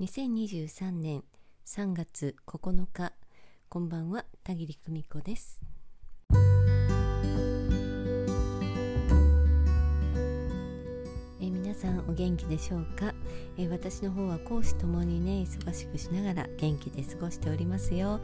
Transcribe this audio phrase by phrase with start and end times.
[0.00, 1.22] 2023年
[1.66, 3.12] 3月9日
[3.68, 5.60] こんばんは田切久美子です。
[11.40, 13.14] え皆さんお元気でしょうか？
[13.58, 18.20] え私の方は講師ともにね忙しくしながら元気で過ごしておりますよ。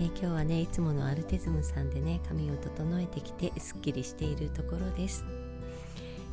[0.00, 5.24] え今日はねいつものアルテズムさんでね髪を整えてきてすっきりしているところです。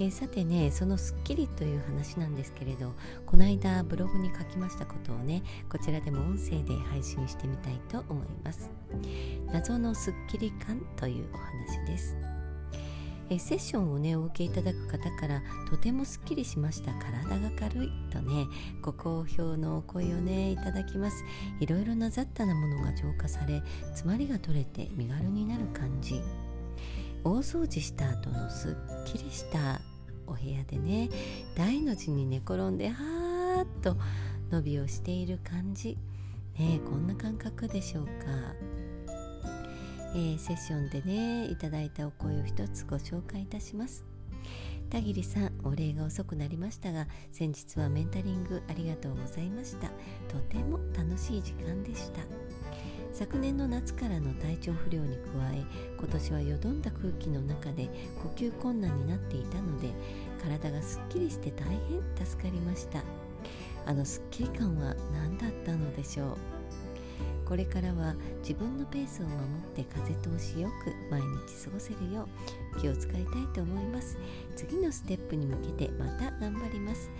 [0.00, 2.94] えー、さてねその『スッキリ』という話なんですけれど
[3.26, 8.70] この間ブログに書きましたことをねこちらでも音声で配信してみたいと思います。
[9.52, 12.16] 謎のスッキリ感というお話です。
[13.30, 16.92] えセッションをねお受けいただく方からとてもすっきりしました。
[16.94, 18.46] 体が軽いとね
[18.80, 21.24] ご好評のお声をねいただきます。
[21.60, 26.22] いろいろな雑多なものが浄化され詰まりが取れて身軽になる感じ。
[27.24, 29.80] 大掃除した後のすっきりした
[30.28, 31.08] お部屋でね
[31.56, 33.96] 大の字に寝転んではーっと
[34.50, 35.96] 伸びをしている感じ。
[36.58, 38.12] ねこんな感覚でしょうか、
[40.14, 44.04] えー、セッションでねいただいたお声を一つご紹介いたします。
[44.90, 49.88] 田切さんお礼が遅くなりましたが先日はメンタリングありがとうございました。
[50.28, 52.22] とても楽しい時間でした。
[53.12, 55.64] 昨年の夏からの体調不良に加え
[55.98, 57.88] 今年はよどんだ空気の中で
[58.22, 59.88] 呼吸困難になっていたので
[60.38, 63.02] 体がすっきりして大変助かりました。
[63.86, 66.36] あのすっきり感は何だったのでしょう。
[67.48, 72.28] これからは自分のペースを守って風通しよく毎日過ごせるよ
[72.76, 74.18] う気を使いたいと思います。
[74.54, 77.10] 次のステップに向けてまた頑張ります。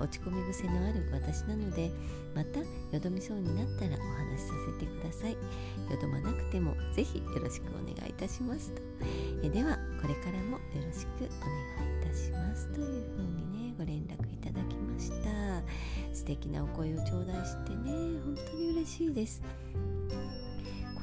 [0.00, 1.90] 落ち込み癖のある私なので
[2.34, 5.32] またよどみそうになったらお話しさせてください。
[5.32, 5.38] よ
[6.00, 8.82] どまなくてもぜひよろしくお願いいたしますと。
[9.42, 15.28] えではこれからもよろしくお願いいたしますというふうにねご連絡いただきました。
[16.14, 19.42] 素敵なお声を頂戴してね本当に嬉しいです。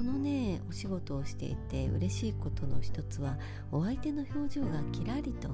[0.05, 3.37] のねお仕事をしていて嬉しいことの一つは
[3.71, 5.49] お相手の表情がキラリと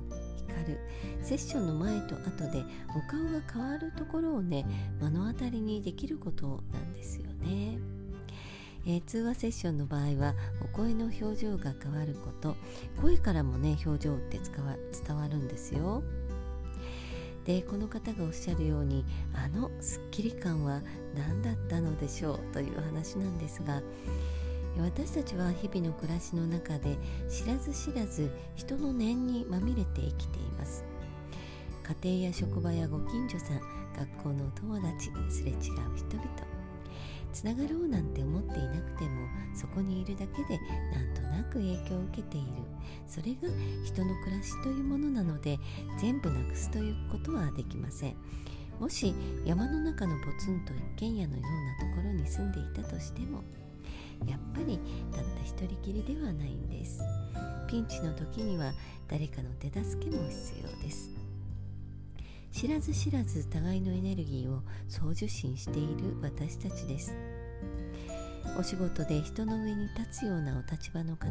[0.47, 0.79] 光る
[1.21, 4.65] セッションの前と後でお顔が変わるところをね
[5.01, 7.79] 目の当たりにできることなんですよね。
[8.83, 12.55] えー、通話セッションの場合はお声の表情が変わること
[12.99, 16.03] 声からもね表情って伝わるんですよ。
[17.45, 20.81] でこの方がおっしゃるようにあのすっきり感は
[21.15, 23.81] 何だったのでしょうという話なんですが
[24.79, 26.97] 私たちは日々の暮らしの中で
[27.29, 30.83] 知らず知らず人の念にまみれて生きています。
[32.01, 33.59] 家庭や職場やご近所さん
[33.95, 35.57] 学校のお友達すれ違う
[35.95, 36.27] 人々。
[37.33, 40.59] つながろうなんて思っていなくてもそこにいるだけで
[40.93, 42.47] なんとなく影響を受けている。
[43.07, 43.49] それが
[43.85, 45.59] 人の暮らしというものなので
[45.99, 48.15] 全部なくすということはできません。
[48.79, 49.13] もし
[49.45, 53.43] 山の中のポツンと一軒家のようなところに住んでいたとしても
[54.27, 54.79] やっぱり
[55.11, 57.01] たった一人きりではないんです。
[57.67, 58.73] ピンチの時には
[59.07, 61.09] 誰かの手助けも必要です。
[62.51, 67.15] 知らず知らず互いのエネルギーを送受信している私たちです。
[68.57, 71.29] お仕事で人の上に立つようなお立場の方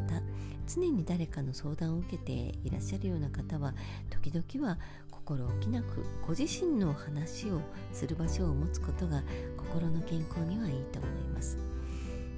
[0.67, 3.75] 常に誰かの相談を受けていらっしゃるような方は
[4.09, 4.79] 時々は
[5.11, 7.61] 心置きなくご自身の話を
[7.93, 9.23] する場所を持つことが
[9.57, 11.59] 心の健康にはいいと思います。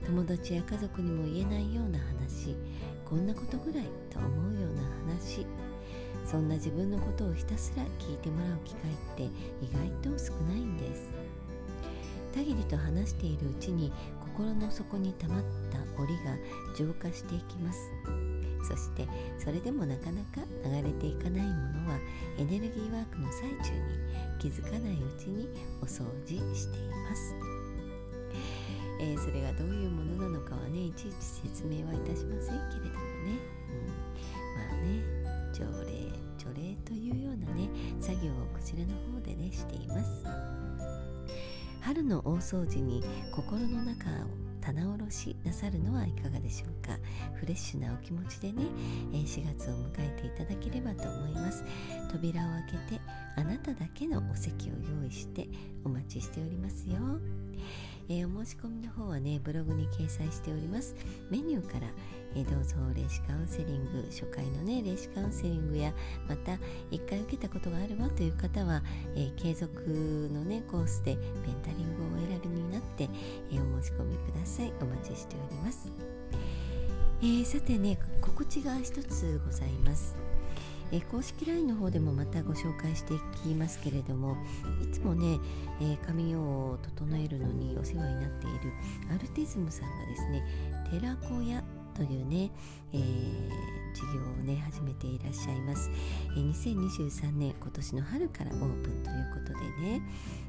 [0.07, 2.57] 友達や家族にも言えないような話
[3.05, 4.83] こんなことぐらいと思うような
[5.15, 5.47] 話。
[6.25, 9.23] そんな自分のことをひたすら聞いてもらう機会って
[9.63, 9.69] 意
[10.03, 11.11] 外と少ないんです。
[12.33, 16.37] 田切と話しているうちに心の底に溜まった檻が
[16.75, 17.91] 浄化していきます。
[18.63, 19.07] そして
[19.39, 21.53] それでもなかなか流れていかないも
[21.85, 21.99] のは
[22.39, 23.99] エネルギーワークの最中に
[24.39, 25.49] 気づかないうちに
[25.83, 27.62] お掃除しています。
[29.03, 33.37] えー、それがどういうものなのかはねいちいち説明はいたしませんけれどもね、
[33.69, 33.87] うん、
[34.57, 35.03] まあね
[35.53, 37.69] 条例除霊というようなね
[38.01, 40.25] 作業をこちらの方でねしています。
[41.81, 43.03] 春の大掃除に
[43.35, 46.97] 心の中を棚卸しなさるのはいかがでしょうか。
[47.35, 48.63] フレッシュなお気持ちでね
[49.11, 51.65] 4月を迎えていただければと思います。
[52.09, 53.01] 扉を開けて
[53.37, 55.49] あなただけのお席を用意して
[55.85, 56.99] お待ちしておりますよ。
[58.09, 60.95] えー、お申し込みの方はねブログに掲載しております。
[61.31, 61.87] メニューから、
[62.35, 65.93] えー、どうぞ霊視カウンセリング初回のね霊視カウンセリングや
[66.29, 66.53] また
[66.91, 68.83] 1回受けたことがあるわという方は、
[69.17, 69.81] え、継続
[70.33, 71.25] のねコースでメン
[71.63, 73.09] タリングをお選びになって、
[73.51, 74.73] えお申し込みください。
[74.81, 75.91] お待ちしております、
[77.23, 80.22] えさてね告知が一つございます。
[80.93, 84.37] えー、公式 LINE の方でもまたご紹介していきますけれども
[84.83, 85.39] いつもね、
[85.81, 88.73] えー、髪を整えるのにお世話になっている
[89.11, 90.45] アルティズムさんがですね
[90.91, 91.63] 寺子屋
[91.95, 92.51] というね、
[92.93, 93.49] えー、
[93.95, 95.91] 事業をね始めていらっしゃいます、
[96.37, 100.03] えー、2023年今年の春からオープンということでね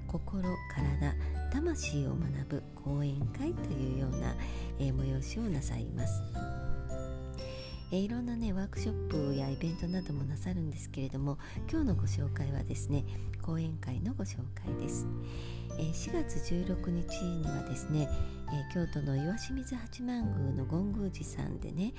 [0.07, 0.43] 心
[0.75, 1.15] 体
[1.51, 4.35] 魂を学ぶ講演会というような、
[4.79, 6.62] えー、催しをなさいます。
[7.95, 11.37] えいろんなねワークショップやイベントなどもなさるんですけれども
[11.71, 13.05] 今日のご紹介はですね
[13.43, 15.05] 講演会のご紹介です、
[15.77, 18.07] え4月16日にはですね
[18.73, 21.93] 京都の岩清水八幡宮の権宮寺さんでね、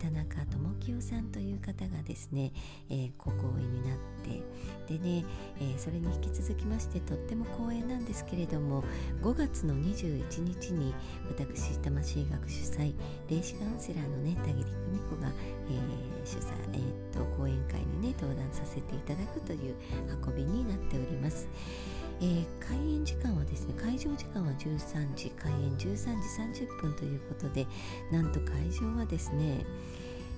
[0.00, 2.52] 田中智清さんという方がですね、
[2.90, 4.42] えご講演になって
[4.92, 5.24] でね、
[5.76, 8.82] それに引き続きましてとっても光栄なんですけれども
[9.22, 10.94] 5月の21日に
[11.28, 12.94] 私魂学主催
[13.30, 15.28] 霊視カウンセラーのね田切久美子が、
[15.70, 19.74] え、主催、えー、と講演会にね登壇させていただくという
[20.26, 21.48] 運びになっております。
[22.22, 25.96] えー、開園時間はですね会場時間は13時開園13
[26.54, 27.66] 時30分ということで
[28.12, 29.66] なんと会場はですね、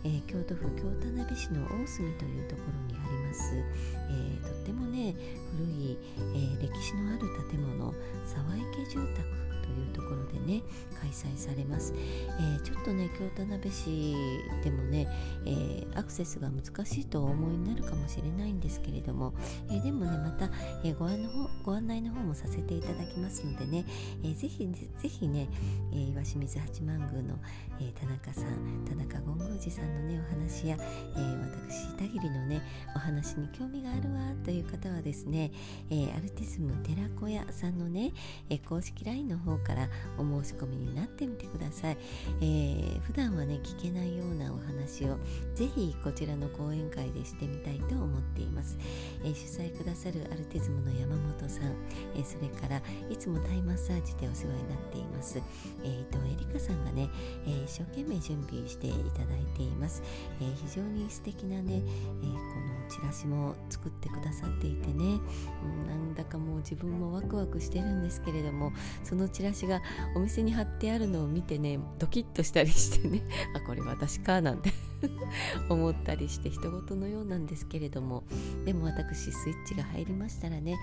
[0.03, 5.15] えー、京都府京田辺市の大隅というところにあります、えー、とってもね
[5.59, 5.99] 古い、
[6.35, 7.93] え歴史のある建物
[8.25, 10.63] 沢池住宅というところでね
[11.01, 14.15] 開催されます、えー、ちょっとね京田辺市
[14.63, 15.09] でもね、
[15.47, 19.33] えー、アクセスが難しいとお思いになるかもしれないんですけれども、
[19.71, 20.51] えー、でもねまた、
[20.85, 23.87] えご案の方ご案内の方もさせていただきますのでね、
[24.23, 24.69] えー、ぜひ
[24.99, 25.49] ぜひね、
[25.93, 27.39] え岩清水八幡宮の、
[27.81, 31.21] え田中さん田中権宮寺さんのねお話や、え
[31.67, 32.63] 私田切のね
[32.95, 35.51] お話に興味があるわという方はですね、
[35.91, 38.13] えアルティスム寺子屋さんのね、
[38.51, 41.97] え公式 LINE の方方からお申し込みになってみてください、
[42.41, 45.17] えー、普段はね聞けないようなお話を
[45.55, 48.77] ぜひこちらの講演会でしてみたいと思っています、
[49.23, 51.75] えー、主催くださるアルティズムの山本さん、
[52.15, 55.41] えー、それからいつもタイマッサージでお世話になっています、
[55.83, 57.09] えー、伊藤恵梨香さんがね、
[57.47, 60.03] え、一生懸命準備していただいています、
[60.41, 69.83] え、非常に素敵なね、え、このチラシも作ってくださっていてね、うん、なんだかもう自分もワクワクしてるんですけれどもそのチラシが
[70.15, 73.23] お店に貼ってあるのを見てねドキッとしたりしてね。
[73.57, 74.73] あこれ私かなんて
[75.69, 78.23] 思ったりして人事のようなんですけれども。
[78.65, 80.77] でも私スイッチが入りましたらね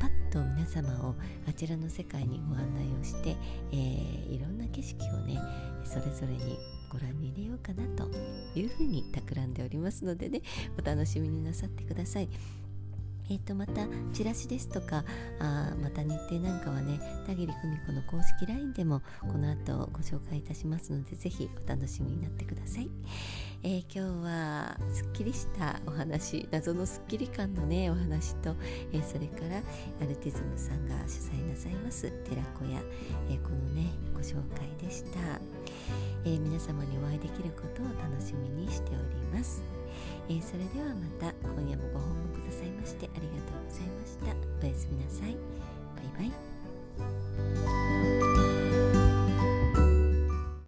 [0.00, 1.14] パッと皆様を
[1.48, 3.36] あちらの世界にご案内をして、
[3.72, 4.55] えー、いろんな
[4.86, 5.40] 式をね
[5.84, 8.08] それぞれにご覧に入れようかなと
[8.58, 10.42] いうふうに企んでおりますのでね
[10.78, 12.28] お楽しみになさってください。
[13.28, 15.04] えー、とまたチラシですとか
[15.40, 22.88] あまた日程なんかはね田切久美子の公式 LINE でもこの後ご紹介いたしますのでぜひお楽しみになってください、
[23.62, 28.54] えー、今日はすっきりしたお話謎のすっきり感のねお話と、
[28.92, 29.58] えー、それから
[30.00, 32.80] アルティズムさんが主催なさいます寺子屋、
[33.28, 35.18] えー、このねご紹介でした、
[36.24, 39.75] え皆様にお会いできることを楽しみにしております。
[40.28, 44.66] えー、それではまた今夜もご訪問くださいましてありがとうございました。
[44.66, 45.36] おやすみなさい。
[45.96, 47.85] バイバイ。